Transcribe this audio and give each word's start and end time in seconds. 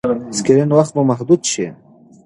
سکرین 0.37 0.69
وخت 0.77 0.91
به 0.95 1.01
محدود 1.09 1.41
شي. 1.51 1.65